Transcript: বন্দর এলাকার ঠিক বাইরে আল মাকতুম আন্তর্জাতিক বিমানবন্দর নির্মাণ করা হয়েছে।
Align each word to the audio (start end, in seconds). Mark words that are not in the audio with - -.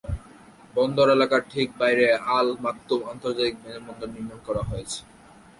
বন্দর 0.75 1.07
এলাকার 1.09 1.41
ঠিক 1.49 1.67
বাইরে 1.79 2.05
আল 2.31 2.47
মাকতুম 2.63 2.99
আন্তর্জাতিক 3.11 3.55
বিমানবন্দর 3.57 4.09
নির্মাণ 4.15 4.39
করা 4.47 4.61
হয়েছে। 4.61 4.99